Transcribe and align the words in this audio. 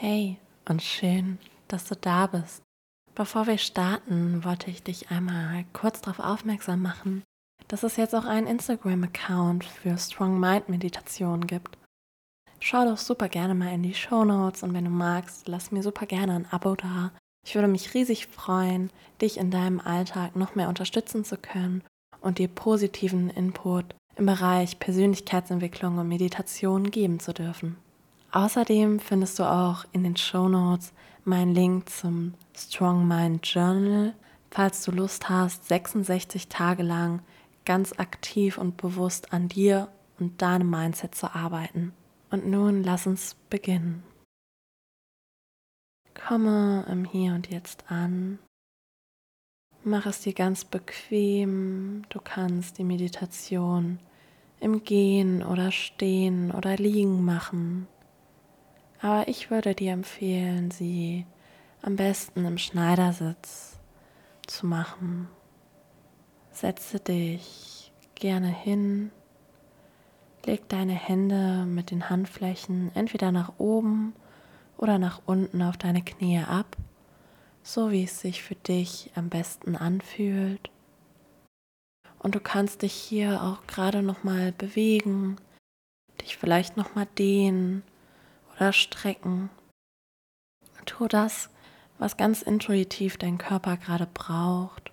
Hey 0.00 0.36
und 0.68 0.80
schön, 0.80 1.38
dass 1.66 1.86
du 1.86 1.96
da 1.96 2.28
bist. 2.28 2.62
Bevor 3.16 3.48
wir 3.48 3.58
starten, 3.58 4.44
wollte 4.44 4.70
ich 4.70 4.84
dich 4.84 5.10
einmal 5.10 5.64
kurz 5.72 6.00
darauf 6.00 6.20
aufmerksam 6.20 6.82
machen, 6.82 7.24
dass 7.66 7.82
es 7.82 7.96
jetzt 7.96 8.14
auch 8.14 8.24
einen 8.24 8.46
Instagram-Account 8.46 9.64
für 9.64 9.98
Strong 9.98 10.38
Mind 10.38 10.68
Meditation 10.68 11.48
gibt. 11.48 11.76
Schau 12.60 12.84
doch 12.84 12.96
super 12.96 13.28
gerne 13.28 13.56
mal 13.56 13.74
in 13.74 13.82
die 13.82 13.92
Show 13.92 14.24
Notes 14.24 14.62
und 14.62 14.72
wenn 14.72 14.84
du 14.84 14.90
magst, 14.92 15.48
lass 15.48 15.72
mir 15.72 15.82
super 15.82 16.06
gerne 16.06 16.34
ein 16.36 16.46
Abo 16.52 16.76
da. 16.76 17.10
Ich 17.44 17.56
würde 17.56 17.66
mich 17.66 17.92
riesig 17.92 18.28
freuen, 18.28 18.90
dich 19.20 19.36
in 19.36 19.50
deinem 19.50 19.80
Alltag 19.80 20.36
noch 20.36 20.54
mehr 20.54 20.68
unterstützen 20.68 21.24
zu 21.24 21.36
können 21.36 21.82
und 22.20 22.38
dir 22.38 22.46
positiven 22.46 23.30
Input 23.30 23.96
im 24.14 24.26
Bereich 24.26 24.78
Persönlichkeitsentwicklung 24.78 25.98
und 25.98 26.06
Meditation 26.06 26.92
geben 26.92 27.18
zu 27.18 27.34
dürfen. 27.34 27.78
Außerdem 28.30 29.00
findest 29.00 29.38
du 29.38 29.44
auch 29.44 29.84
in 29.92 30.04
den 30.04 30.16
Show 30.16 30.48
Notes 30.48 30.92
meinen 31.24 31.54
Link 31.54 31.88
zum 31.88 32.34
Strong 32.54 33.08
Mind 33.08 33.46
Journal, 33.46 34.14
falls 34.50 34.84
du 34.84 34.90
Lust 34.92 35.28
hast, 35.28 35.66
66 35.68 36.48
Tage 36.48 36.82
lang 36.82 37.22
ganz 37.64 37.92
aktiv 37.98 38.58
und 38.58 38.76
bewusst 38.76 39.32
an 39.32 39.48
dir 39.48 39.88
und 40.18 40.40
deinem 40.42 40.70
Mindset 40.70 41.14
zu 41.14 41.34
arbeiten. 41.34 41.92
Und 42.30 42.46
nun 42.46 42.82
lass 42.82 43.06
uns 43.06 43.36
beginnen. 43.48 44.02
Komme 46.14 46.84
im 46.90 47.04
Hier 47.04 47.34
und 47.34 47.48
Jetzt 47.48 47.84
an. 47.90 48.38
Mach 49.84 50.06
es 50.06 50.20
dir 50.20 50.32
ganz 50.32 50.64
bequem. 50.64 52.02
Du 52.08 52.20
kannst 52.20 52.78
die 52.78 52.84
Meditation 52.84 54.00
im 54.60 54.82
Gehen 54.82 55.42
oder 55.42 55.70
Stehen 55.70 56.50
oder 56.50 56.76
Liegen 56.76 57.24
machen. 57.24 57.86
Aber 59.00 59.28
ich 59.28 59.50
würde 59.50 59.74
dir 59.74 59.92
empfehlen, 59.92 60.70
sie 60.70 61.24
am 61.82 61.96
besten 61.96 62.44
im 62.44 62.58
Schneidersitz 62.58 63.78
zu 64.46 64.66
machen. 64.66 65.28
Setze 66.50 66.98
dich 66.98 67.92
gerne 68.16 68.48
hin, 68.48 69.12
leg 70.44 70.68
deine 70.68 70.94
Hände 70.94 71.64
mit 71.66 71.92
den 71.92 72.10
Handflächen 72.10 72.90
entweder 72.94 73.30
nach 73.30 73.52
oben 73.58 74.14
oder 74.76 74.98
nach 74.98 75.20
unten 75.26 75.62
auf 75.62 75.76
deine 75.76 76.02
Knie 76.02 76.40
ab, 76.40 76.76
so 77.62 77.92
wie 77.92 78.04
es 78.04 78.20
sich 78.20 78.42
für 78.42 78.56
dich 78.56 79.12
am 79.14 79.28
besten 79.28 79.76
anfühlt. 79.76 80.70
Und 82.18 82.34
du 82.34 82.40
kannst 82.40 82.82
dich 82.82 82.94
hier 82.94 83.42
auch 83.42 83.64
gerade 83.68 84.02
noch 84.02 84.24
mal 84.24 84.50
bewegen, 84.50 85.36
dich 86.20 86.36
vielleicht 86.36 86.76
noch 86.76 86.96
mal 86.96 87.06
dehnen 87.16 87.84
oder 88.58 88.72
strecken. 88.72 89.50
Tu 90.84 91.06
das, 91.06 91.50
was 91.98 92.16
ganz 92.16 92.42
intuitiv 92.42 93.18
dein 93.18 93.38
Körper 93.38 93.76
gerade 93.76 94.06
braucht, 94.06 94.90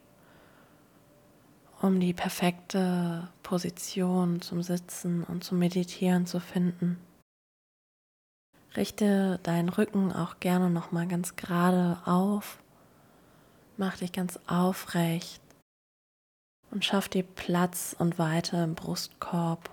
um 1.81 1.99
die 1.99 2.13
perfekte 2.13 3.29
Position 3.43 4.41
zum 4.41 4.61
Sitzen 4.61 5.23
und 5.23 5.43
zum 5.43 5.59
Meditieren 5.59 6.25
zu 6.25 6.39
finden. 6.39 6.97
Richte 8.75 9.39
deinen 9.43 9.69
Rücken 9.69 10.11
auch 10.11 10.39
gerne 10.39 10.69
noch 10.69 10.91
mal 10.91 11.07
ganz 11.07 11.37
gerade 11.37 11.97
auf. 12.05 12.59
Mach 13.77 13.97
dich 13.97 14.11
ganz 14.11 14.37
aufrecht 14.47 15.41
und 16.71 16.83
schaff 16.83 17.07
dir 17.07 17.23
Platz 17.23 17.95
und 17.97 18.19
Weite 18.19 18.57
im 18.57 18.75
Brustkorb, 18.75 19.69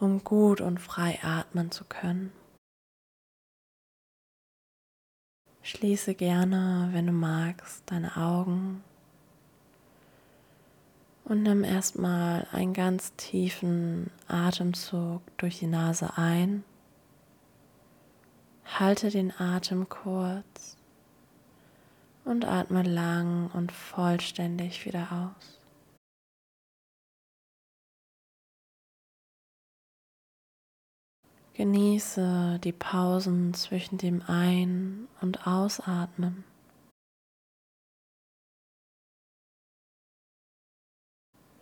um 0.00 0.24
gut 0.24 0.60
und 0.60 0.80
frei 0.80 1.20
atmen 1.22 1.70
zu 1.70 1.84
können. 1.84 2.32
Schließe 5.68 6.14
gerne, 6.14 6.88
wenn 6.92 7.06
du 7.06 7.12
magst, 7.12 7.82
deine 7.90 8.16
Augen 8.16 8.82
und 11.26 11.42
nimm 11.42 11.62
erstmal 11.62 12.46
einen 12.52 12.72
ganz 12.72 13.14
tiefen 13.16 14.10
Atemzug 14.28 15.20
durch 15.36 15.58
die 15.58 15.66
Nase 15.66 16.16
ein. 16.16 16.64
Halte 18.64 19.10
den 19.10 19.30
Atem 19.38 19.90
kurz 19.90 20.78
und 22.24 22.46
atme 22.46 22.82
lang 22.82 23.50
und 23.52 23.70
vollständig 23.70 24.86
wieder 24.86 25.34
aus. 25.36 25.57
Genieße 31.58 32.60
die 32.62 32.70
Pausen 32.70 33.52
zwischen 33.52 33.98
dem 33.98 34.22
Ein- 34.28 35.08
und 35.20 35.44
Ausatmen. 35.44 36.44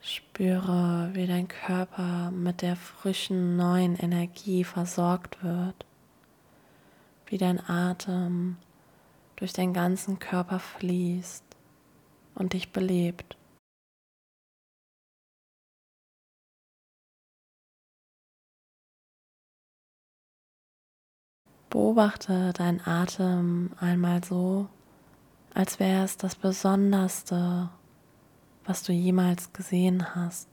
Spüre, 0.02 1.08
wie 1.14 1.26
dein 1.26 1.48
Körper 1.48 2.30
mit 2.30 2.60
der 2.60 2.76
frischen 2.76 3.56
neuen 3.56 3.96
Energie 3.96 4.64
versorgt 4.64 5.42
wird, 5.42 5.86
wie 7.28 7.38
dein 7.38 7.58
Atem 7.66 8.58
durch 9.36 9.54
deinen 9.54 9.72
ganzen 9.72 10.18
Körper 10.18 10.58
fließt 10.58 11.42
und 12.34 12.52
dich 12.52 12.70
belebt. 12.70 13.38
Beobachte 21.76 22.54
deinen 22.54 22.80
Atem 22.86 23.70
einmal 23.78 24.24
so, 24.24 24.66
als 25.52 25.78
wäre 25.78 26.04
es 26.04 26.16
das 26.16 26.34
Besonderste, 26.34 27.68
was 28.64 28.82
du 28.82 28.94
jemals 28.94 29.52
gesehen 29.52 30.14
hast. 30.14 30.48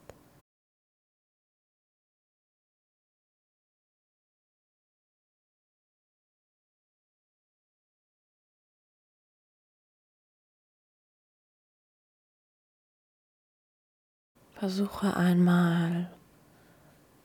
Versuche 14.56 15.16
einmal, 15.16 16.12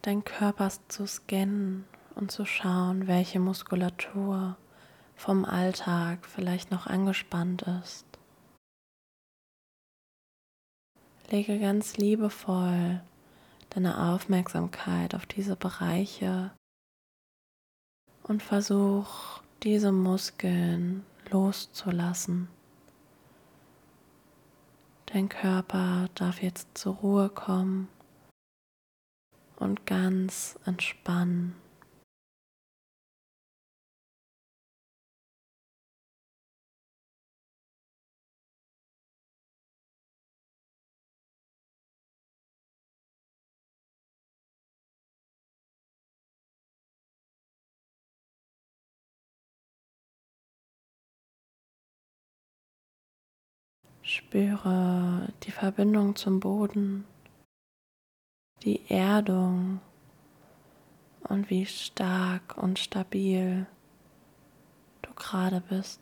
deinen 0.03 0.23
Körper 0.23 0.71
zu 0.87 1.05
scannen 1.09 1.85
und 2.19 2.33
zu 2.33 2.45
schauen, 2.45 3.07
welche 3.07 3.39
Muskulatur 3.39 4.57
vom 5.15 5.45
Alltag 5.45 6.27
vielleicht 6.27 6.71
noch 6.71 6.87
angespannt 6.87 7.63
ist. 7.85 8.05
Lege 11.31 11.61
ganz 11.61 11.97
liebevoll 11.97 13.01
deine 13.71 14.13
Aufmerksamkeit 14.13 15.15
auf 15.15 15.27
diese 15.27 15.55
Bereiche 15.55 16.51
und 18.23 18.43
versuch 18.43 19.41
diese 19.63 19.93
Muskeln 19.93 21.05
loszulassen. 21.31 22.49
Dein 25.07 25.29
Körper 25.29 26.09
darf 26.15 26.43
jetzt 26.43 26.69
zur 26.77 26.97
Ruhe 26.97 27.29
kommen 27.29 27.89
und 29.57 29.87
ganz 29.87 30.59
entspannen. 30.65 31.55
Spüre 54.19 55.33
die 55.45 55.53
Verbindung 55.53 56.17
zum 56.17 56.41
Boden, 56.41 57.05
die 58.65 58.91
Erdung 58.91 59.81
und 61.29 61.49
wie 61.51 61.65
stark 61.65 62.59
und 62.59 62.81
stabil 62.81 63.67
du 65.03 65.15
gerade 65.15 65.61
bist. 65.61 66.01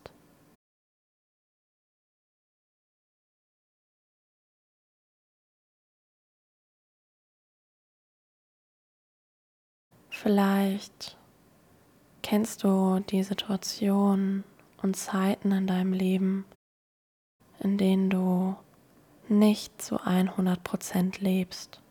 Vielleicht 10.09 11.19
kennst 12.23 12.65
du 12.65 13.01
die 13.01 13.23
Situation 13.23 14.43
und 14.83 14.97
Zeiten 14.97 15.53
in 15.53 15.67
deinem 15.67 15.93
Leben, 15.93 16.47
in 17.67 17.79
denen 17.79 18.11
du 18.11 18.55
nicht 19.29 19.83
zu 19.83 19.97
100% 19.97 21.21
lebst, 21.21 21.83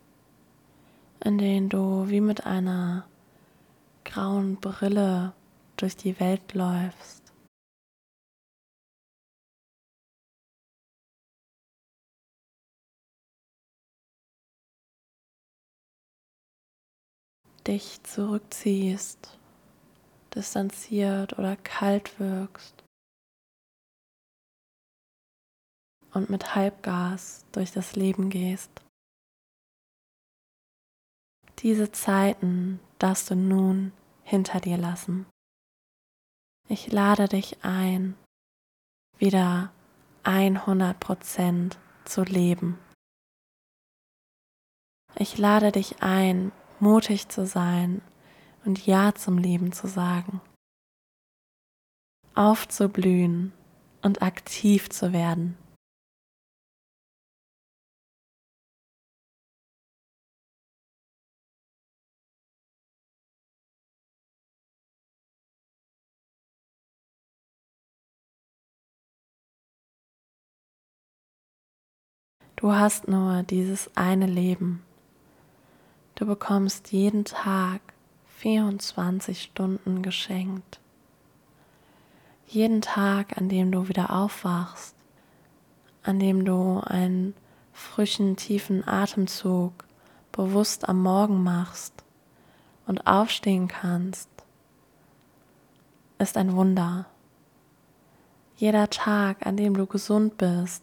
in 1.22 1.36
denen 1.36 1.68
du 1.68 2.08
wie 2.08 2.22
mit 2.22 2.46
einer 2.46 3.06
grauen 4.06 4.56
Brille 4.56 5.34
durch 5.76 5.94
die 5.94 6.18
Welt 6.18 6.54
läufst. 6.54 7.22
dich 17.66 18.00
zurückziehst, 18.04 19.38
distanziert 20.34 21.36
oder 21.36 21.56
kalt 21.56 22.18
wirkst 22.20 22.85
und 26.16 26.30
mit 26.30 26.54
Halbgas 26.54 27.44
durch 27.52 27.72
das 27.72 27.94
Leben 27.94 28.30
gehst. 28.30 28.70
Diese 31.58 31.92
Zeiten 31.92 32.80
darfst 32.98 33.30
du 33.30 33.34
nun 33.36 33.92
hinter 34.24 34.60
dir 34.60 34.78
lassen. 34.78 35.26
Ich 36.68 36.90
lade 36.90 37.28
dich 37.28 37.62
ein, 37.62 38.16
wieder 39.18 39.72
100% 40.24 41.76
zu 42.04 42.22
leben. 42.22 42.78
Ich 45.16 45.38
lade 45.38 45.70
dich 45.70 46.02
ein, 46.02 46.50
mutig 46.80 47.28
zu 47.28 47.46
sein 47.46 48.00
und 48.64 48.86
Ja 48.86 49.14
zum 49.14 49.38
Leben 49.38 49.72
zu 49.72 49.86
sagen, 49.86 50.40
aufzublühen 52.34 53.52
und 54.02 54.22
aktiv 54.22 54.90
zu 54.90 55.12
werden. 55.12 55.56
Du 72.66 72.74
hast 72.74 73.06
nur 73.06 73.44
dieses 73.44 73.96
eine 73.96 74.26
Leben. 74.26 74.82
Du 76.16 76.26
bekommst 76.26 76.90
jeden 76.90 77.24
Tag 77.24 77.80
24 78.38 79.40
Stunden 79.40 80.02
geschenkt. 80.02 80.80
Jeden 82.48 82.80
Tag, 82.82 83.38
an 83.38 83.48
dem 83.48 83.70
du 83.70 83.86
wieder 83.86 84.10
aufwachst, 84.10 84.96
an 86.02 86.18
dem 86.18 86.44
du 86.44 86.80
einen 86.84 87.36
frischen, 87.72 88.34
tiefen 88.34 88.82
Atemzug 88.84 89.84
bewusst 90.32 90.88
am 90.88 91.00
Morgen 91.00 91.44
machst 91.44 92.02
und 92.88 93.06
aufstehen 93.06 93.68
kannst, 93.68 94.28
ist 96.18 96.36
ein 96.36 96.56
Wunder. 96.56 97.06
Jeder 98.56 98.90
Tag, 98.90 99.46
an 99.46 99.56
dem 99.56 99.74
du 99.74 99.86
gesund 99.86 100.36
bist, 100.36 100.82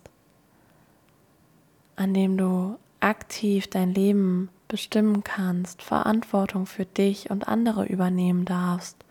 an 1.96 2.14
dem 2.14 2.38
du 2.38 2.78
aktiv 3.00 3.68
dein 3.68 3.94
Leben 3.94 4.50
bestimmen 4.68 5.24
kannst, 5.24 5.82
Verantwortung 5.82 6.66
für 6.66 6.86
dich 6.86 7.30
und 7.30 7.48
andere 7.48 7.86
übernehmen 7.86 8.46
darfst 8.46 9.04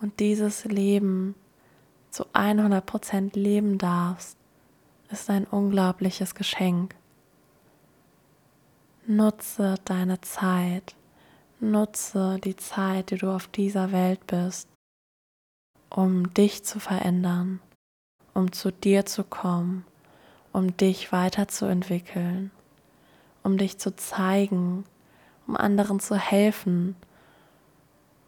und 0.00 0.20
dieses 0.20 0.64
Leben 0.64 1.34
zu 2.10 2.24
100% 2.32 3.38
leben 3.38 3.78
darfst, 3.78 4.36
ist 5.10 5.30
ein 5.30 5.44
unglaubliches 5.44 6.34
Geschenk. 6.34 6.94
Nutze 9.06 9.76
deine 9.84 10.20
Zeit, 10.20 10.96
nutze 11.60 12.40
die 12.42 12.56
Zeit, 12.56 13.10
die 13.10 13.18
du 13.18 13.30
auf 13.30 13.46
dieser 13.46 13.92
Welt 13.92 14.26
bist, 14.26 14.68
um 15.90 16.34
dich 16.34 16.64
zu 16.64 16.80
verändern, 16.80 17.60
um 18.34 18.50
zu 18.50 18.72
dir 18.72 19.06
zu 19.06 19.22
kommen 19.22 19.84
um 20.56 20.74
dich 20.74 21.12
weiterzuentwickeln, 21.12 22.50
um 23.42 23.58
dich 23.58 23.76
zu 23.76 23.94
zeigen, 23.94 24.86
um 25.46 25.54
anderen 25.54 26.00
zu 26.00 26.16
helfen 26.16 26.96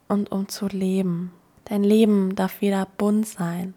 und 0.07 0.31
um 0.31 0.47
zu 0.47 0.67
leben. 0.67 1.33
Dein 1.65 1.83
Leben 1.83 2.35
darf 2.35 2.61
wieder 2.61 2.85
bunt 2.85 3.25
sein. 3.25 3.73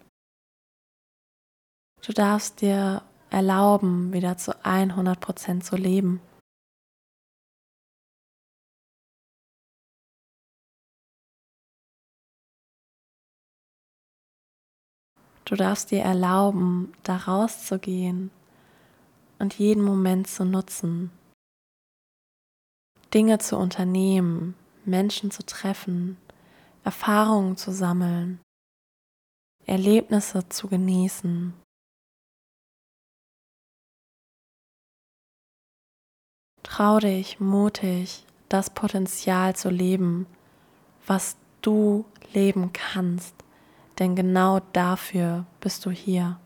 Du 2.05 2.13
darfst 2.13 2.61
dir 2.61 3.01
erlauben, 3.31 4.13
wieder 4.13 4.37
zu 4.37 4.51
100% 4.63 5.61
zu 5.61 5.75
leben. 5.75 6.21
Du 15.43 15.55
darfst 15.55 15.89
dir 15.89 16.03
erlauben, 16.03 16.93
da 17.01 17.17
rauszugehen 17.17 18.29
und 19.39 19.57
jeden 19.57 19.83
Moment 19.83 20.27
zu 20.27 20.45
nutzen. 20.45 21.11
Dinge 23.13 23.37
zu 23.37 23.57
unternehmen, 23.57 24.55
Menschen 24.85 25.31
zu 25.31 25.45
treffen, 25.45 26.17
Erfahrungen 26.83 27.57
zu 27.57 27.71
sammeln, 27.71 28.41
Erlebnisse 29.65 30.49
zu 30.49 30.67
genießen. 30.67 31.53
Trau 36.63 36.99
dich 36.99 37.39
mutig, 37.39 38.25
das 38.49 38.69
Potenzial 38.69 39.55
zu 39.55 39.69
leben, 39.69 40.25
was 41.05 41.37
du 41.61 42.05
leben 42.33 42.73
kannst, 42.73 43.35
denn 43.99 44.15
genau 44.15 44.59
dafür 44.73 45.45
bist 45.59 45.85
du 45.85 45.91
hier. 45.91 46.39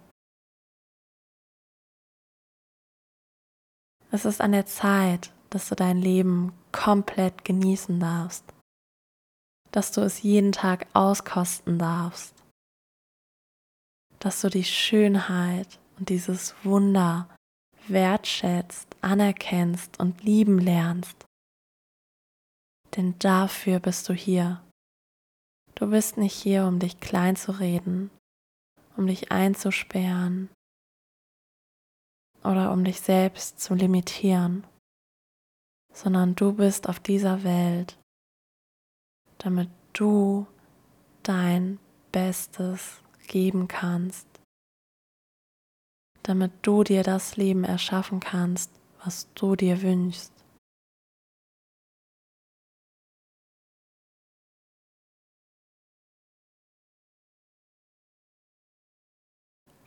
Es 4.18 4.26
ist 4.26 4.42
an 4.42 4.52
der 4.52 4.66
Zeit, 4.66 5.32
dass 5.52 5.70
du 5.70 5.76
dein 5.76 6.02
Leben 6.02 6.52
komplett 6.72 7.46
genießen 7.46 8.00
darfst, 8.00 8.44
dass 9.70 9.92
du 9.92 10.02
es 10.02 10.24
jeden 10.24 10.52
Tag 10.52 10.88
auskosten 10.94 11.78
darfst, 11.78 12.34
dass 14.18 14.42
du 14.42 14.50
die 14.50 14.64
Schönheit 14.64 15.78
und 16.00 16.10
dieses 16.10 16.56
Wunder 16.64 17.30
wertschätzt, 17.88 18.88
anerkennst 19.02 20.00
und 20.00 20.24
lieben 20.24 20.58
lernst. 20.58 21.28
Denn 22.96 23.20
dafür 23.20 23.80
bist 23.80 24.10
du 24.10 24.14
hier. 24.14 24.64
Du 25.76 25.92
bist 25.92 26.18
nicht 26.18 26.34
hier, 26.34 26.66
um 26.66 26.80
dich 26.80 27.00
klein 27.00 27.36
zu 27.36 27.52
reden, 27.52 28.10
um 28.96 29.06
dich 29.06 29.32
einzusperren, 29.32 30.50
oder 32.44 32.72
um 32.72 32.84
dich 32.84 33.02
selbst 33.02 33.60
zu 33.60 33.74
limitieren, 33.74 34.66
sondern 35.94 36.36
du 36.36 36.54
bist 36.54 36.88
auf 36.88 37.00
dieser 37.00 37.44
Welt, 37.44 37.98
damit 39.38 39.70
du 39.94 40.48
dein 41.24 41.80
Bestes 42.12 43.02
geben 43.28 43.68
kannst, 43.68 44.28
damit 46.24 46.52
du 46.62 46.84
dir 46.84 47.04
das 47.04 47.38
Leben 47.38 47.64
erschaffen 47.64 48.20
kannst, 48.20 48.72
was 49.04 49.32
du 49.34 49.56
dir 49.56 49.82
wünschst. 49.82 50.37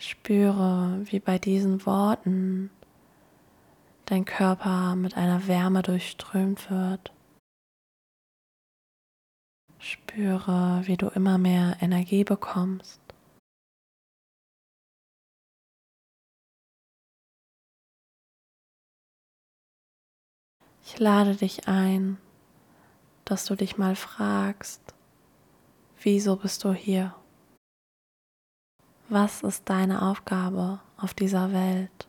Spüre, 0.02 1.02
wie 1.04 1.20
bei 1.20 1.38
diesen 1.38 1.84
Worten 1.84 2.70
dein 4.06 4.24
Körper 4.24 4.96
mit 4.96 5.14
einer 5.14 5.46
Wärme 5.46 5.82
durchströmt 5.82 6.70
wird. 6.70 7.12
Spüre, 9.78 10.80
wie 10.86 10.96
du 10.96 11.08
immer 11.08 11.36
mehr 11.36 11.76
Energie 11.82 12.24
bekommst. 12.24 12.98
Ich 20.82 20.98
lade 20.98 21.36
dich 21.36 21.68
ein, 21.68 22.16
dass 23.26 23.44
du 23.44 23.54
dich 23.54 23.76
mal 23.76 23.96
fragst, 23.96 24.94
wieso 26.00 26.36
bist 26.36 26.64
du 26.64 26.72
hier? 26.72 27.14
Was 29.12 29.42
ist 29.42 29.68
deine 29.68 30.02
Aufgabe 30.02 30.78
auf 30.96 31.14
dieser 31.14 31.52
Welt? 31.52 32.06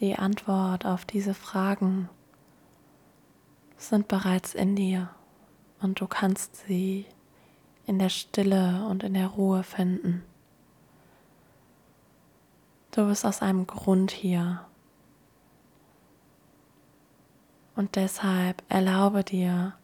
Die 0.00 0.16
Antwort 0.16 0.84
auf 0.84 1.04
diese 1.04 1.34
Fragen 1.34 2.08
sind 3.78 4.08
bereits 4.08 4.54
in 4.54 4.76
dir 4.76 5.10
und 5.80 6.00
du 6.00 6.06
kannst 6.06 6.56
sie 6.66 7.06
in 7.86 7.98
der 7.98 8.08
Stille 8.08 8.86
und 8.88 9.02
in 9.04 9.14
der 9.14 9.28
Ruhe 9.28 9.62
finden. 9.62 10.24
Du 12.90 13.06
bist 13.06 13.24
aus 13.24 13.42
einem 13.42 13.66
Grund 13.66 14.10
hier. 14.10 14.64
Und 17.74 17.94
deshalb 17.96 18.62
erlaube 18.70 19.22
dir 19.22 19.74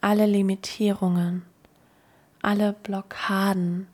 alle 0.00 0.24
Limitierungen, 0.24 1.42
alle 2.40 2.72
Blockaden, 2.72 3.86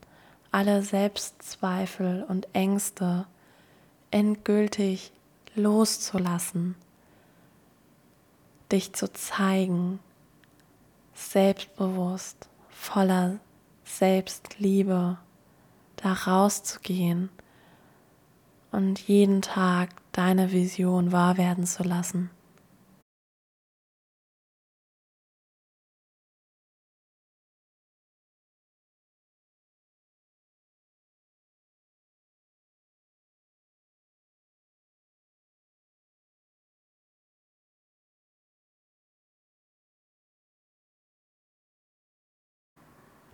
alle 0.51 0.83
Selbstzweifel 0.83 2.23
und 2.27 2.47
Ängste 2.53 3.25
endgültig 4.09 5.11
loszulassen, 5.55 6.75
dich 8.71 8.93
zu 8.93 9.11
zeigen, 9.11 9.99
selbstbewusst, 11.13 12.49
voller 12.69 13.39
Selbstliebe, 13.83 15.17
da 15.97 16.13
rauszugehen 16.13 17.29
und 18.71 18.99
jeden 18.99 19.41
Tag 19.41 19.89
deine 20.13 20.51
Vision 20.51 21.11
wahr 21.11 21.37
werden 21.37 21.65
zu 21.65 21.83
lassen. 21.83 22.29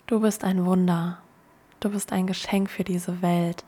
Du 0.08 0.22
bist 0.22 0.46
ein 0.46 0.66
Wunder. 0.66 1.22
Du 1.82 1.90
bist 1.90 2.14
ein 2.14 2.28
Geschenk 2.28 2.70
für 2.70 2.86
diese 2.86 3.22
Welt. 3.22 3.66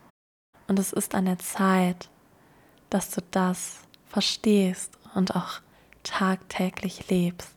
Und 0.69 0.79
es 0.79 0.93
ist 0.93 1.13
an 1.13 1.25
der 1.25 1.37
Zeit, 1.37 2.09
dass 2.89 3.11
du 3.11 3.21
das 3.29 3.81
verstehst 4.05 4.97
und 5.15 5.35
auch 5.35 5.59
tagtäglich 6.03 7.09
lebst. 7.09 7.53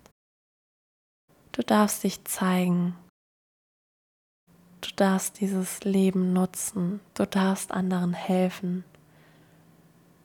Du 1.53 1.63
darfst 1.63 2.03
dich 2.03 2.25
zeigen. 2.25 2.97
Du 4.81 4.91
darfst 4.97 5.39
dieses 5.39 5.85
Leben 5.85 6.33
nutzen. 6.33 6.99
Du 7.15 7.25
darfst 7.25 7.71
anderen 7.71 8.15
helfen. 8.15 8.83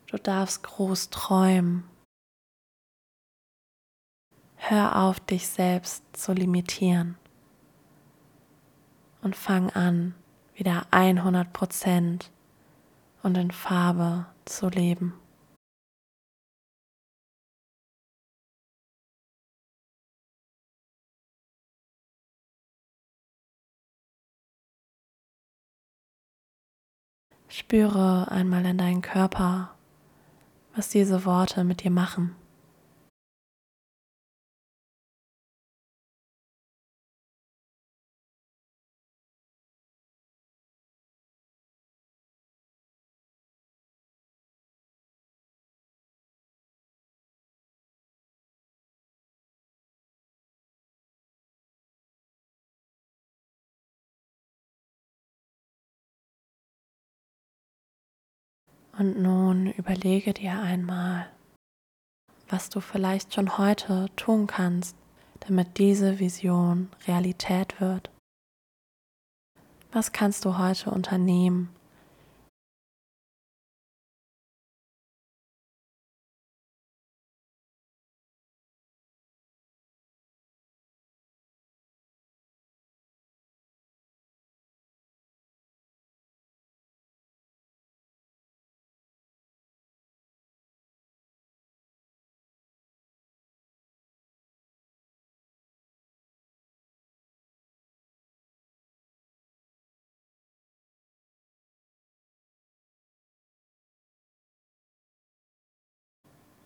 Du 0.07 0.17
darfst 0.17 0.63
groß 0.63 1.11
träumen. 1.11 1.83
Hör 4.55 4.95
auf, 4.95 5.19
dich 5.19 5.47
selbst 5.47 6.03
zu 6.13 6.33
limitieren 6.33 7.19
und 9.21 9.35
fang 9.35 9.69
an, 9.71 10.15
wieder 10.55 10.87
100 10.91 11.51
Prozent 11.53 12.31
und 13.23 13.37
in 13.37 13.51
Farbe 13.51 14.25
zu 14.45 14.69
leben. 14.69 15.13
Spüre 27.49 28.29
einmal 28.29 28.65
in 28.65 28.77
deinen 28.77 29.01
Körper, 29.01 29.73
was 30.75 30.89
diese 30.89 31.25
Worte 31.25 31.63
mit 31.63 31.83
dir 31.83 31.91
machen. 31.91 32.35
Und 58.97 59.21
nun 59.21 59.67
überlege 59.73 60.33
dir 60.33 60.59
einmal, 60.59 61.27
was 62.49 62.69
du 62.69 62.79
vielleicht 62.79 63.33
schon 63.33 63.59
heute 63.59 64.07
tun 64.15 64.47
kannst, 64.47 64.95
damit 65.41 65.77
diese 65.77 66.19
Vision 66.19 66.89
Realität 67.07 67.79
wird. 67.79 68.09
Was 69.91 70.11
kannst 70.11 70.45
du 70.45 70.57
heute 70.57 70.89
unternehmen, 70.89 71.69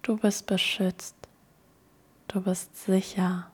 Du 0.04 0.18
bist 0.18 0.48
beschützt. 0.48 1.16
Du 2.28 2.42
bist 2.42 2.76
sicher. 2.76 3.52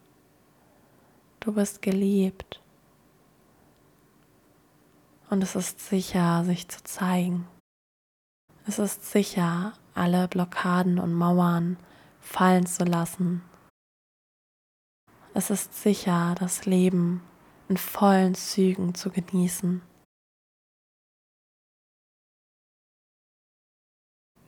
Du 1.42 1.52
bist 1.52 1.82
geliebt. 1.82 2.62
Und 5.30 5.44
es 5.44 5.58
ist 5.58 5.82
sicher, 5.82 6.46
sich 6.46 6.70
zu 6.70 6.82
zeigen. 6.86 7.50
Es 8.66 8.80
ist 8.80 9.04
sicher, 9.04 9.74
alle 9.94 10.30
Blockaden 10.30 11.00
und 11.00 11.14
Mauern 11.14 11.76
fallen 12.22 12.66
zu 12.66 12.86
lassen. 12.86 13.42
Es 15.34 15.50
ist 15.50 15.74
sicher, 15.74 16.34
das 16.40 16.66
Leben 16.66 17.22
in 17.68 17.76
vollen 17.76 18.36
Zügen 18.36 18.96
zu 18.96 19.10
genießen. 19.10 19.82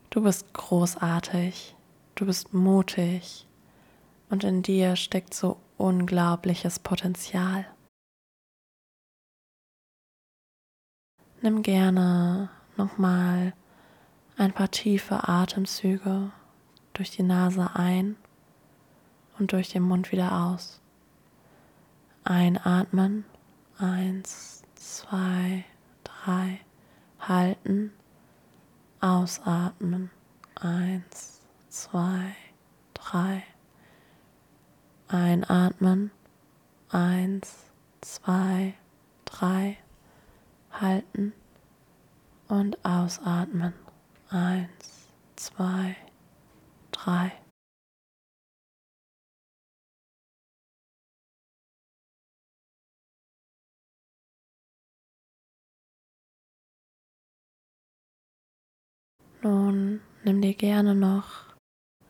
Du 0.09 0.23
bist 0.23 0.53
großartig. 0.53 1.75
Du 2.19 2.25
bist 2.25 2.53
mutig 2.53 3.47
und 4.29 4.43
in 4.43 4.61
dir 4.61 4.97
steckt 4.97 5.33
so 5.33 5.55
unglaubliches 5.77 6.77
Potenzial. 6.79 7.65
Nimm 11.41 11.63
gerne 11.63 12.49
nochmal 12.75 13.53
ein 14.35 14.51
paar 14.51 14.69
tiefe 14.69 15.29
Atemzüge 15.29 16.33
durch 16.91 17.09
die 17.11 17.23
Nase 17.23 17.69
ein 17.75 18.17
und 19.37 19.53
durch 19.53 19.69
den 19.69 19.83
Mund 19.83 20.11
wieder 20.11 20.41
aus. 20.43 20.81
Einatmen. 22.25 23.23
Eins, 23.77 24.63
zwei, 24.75 25.63
drei. 26.03 26.59
Halten. 27.21 27.93
Ausatmen. 28.99 30.11
Eins, 30.55 31.38
zwei, 31.69 32.35
drei. 32.93 33.43
Einatmen. 35.07 36.11
Eins, 36.89 37.65
zwei, 38.01 38.73
drei. 39.25 39.77
Halten 40.71 41.33
und 42.47 42.83
ausatmen. 42.83 43.73
Eins, 44.29 45.09
zwei, 45.35 45.95
drei. 46.91 47.31
Nun 59.41 60.01
nimm 60.23 60.41
dir 60.41 60.53
gerne 60.53 60.93
noch 60.93 61.48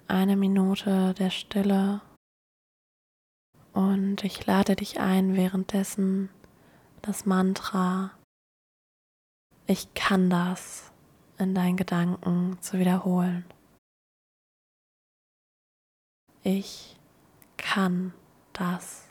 eine 0.10 0.36
Minute 0.36 1.14
der 1.14 1.30
Stille 1.30 2.02
und 3.74 4.24
ich 4.24 4.46
lade 4.46 4.76
dich 4.76 5.00
ein, 5.00 5.36
währenddessen 5.36 6.30
das 7.02 7.26
Mantra 7.26 8.12
Ich 9.68 9.94
kann 9.94 10.30
das 10.30 10.92
in 11.38 11.54
deinen 11.54 11.78
Gedanken 11.78 12.58
zu 12.60 12.80
wiederholen. 12.80 13.46
Ich 16.44 16.98
kann 17.58 18.14
das. 18.54 19.09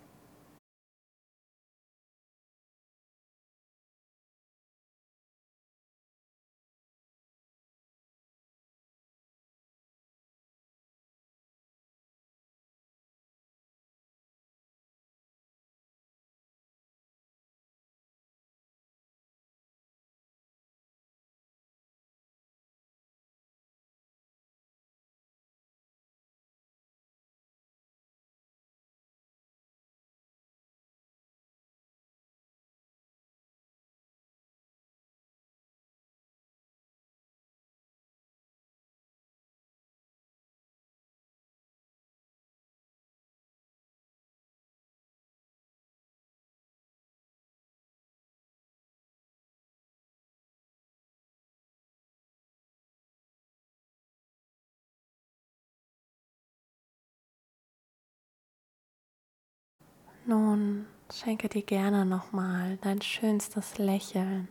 Nun 60.29 60.85
schenke 61.11 61.49
dir 61.49 61.63
gerne 61.63 62.05
nochmal 62.05 62.77
dein 62.83 63.01
schönstes 63.01 63.79
Lächeln. 63.79 64.49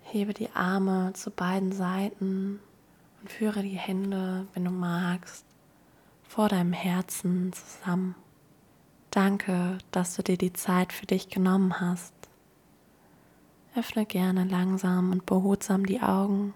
Hebe 0.00 0.32
die 0.32 0.48
Arme 0.54 1.12
zu 1.12 1.30
beiden 1.30 1.72
Seiten 1.72 2.58
und 3.20 3.30
führe 3.30 3.60
die 3.60 3.76
Hände, 3.76 4.46
wenn 4.54 4.64
du 4.64 4.70
magst, 4.70 5.44
vor 6.26 6.48
deinem 6.48 6.72
Herzen 6.72 7.52
zusammen. 7.52 8.14
Danke, 9.10 9.76
dass 9.90 10.16
du 10.16 10.22
dir 10.22 10.38
die 10.38 10.54
Zeit 10.54 10.94
für 10.94 11.04
dich 11.04 11.28
genommen 11.28 11.82
hast. 11.82 12.14
Öffne 13.76 14.06
gerne 14.06 14.44
langsam 14.44 15.12
und 15.12 15.26
behutsam 15.26 15.84
die 15.84 16.00
Augen 16.00 16.54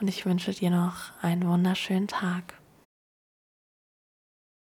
und 0.00 0.06
ich 0.06 0.24
wünsche 0.24 0.52
dir 0.52 0.70
noch 0.70 1.10
einen 1.22 1.44
wunderschönen 1.48 2.06
Tag. 2.06 2.57